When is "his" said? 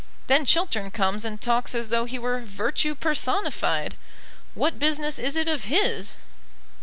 5.65-6.15